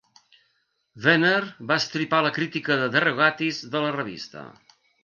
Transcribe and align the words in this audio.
Wenner 1.03 1.43
va 1.73 1.77
estripar 1.83 2.23
la 2.29 2.33
crítica 2.41 2.81
de 2.83 2.91
DeRogatis 2.99 3.65
de 3.77 3.85
la 3.87 3.97
revista. 4.03 4.51